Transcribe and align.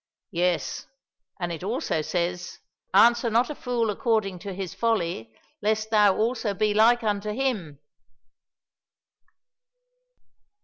"Yes, 0.31 0.87
and 1.39 1.51
it 1.51 1.63
also 1.63 2.01
says, 2.01 2.57
'Answer 2.91 3.29
not 3.29 3.51
a 3.51 3.53
fool 3.53 3.91
according 3.91 4.39
to 4.39 4.51
his 4.51 4.73
folly, 4.73 5.31
lest 5.61 5.91
thou 5.91 6.17
also 6.17 6.55
be 6.55 6.73
like 6.73 7.03
unto 7.03 7.29
him.'" 7.29 7.77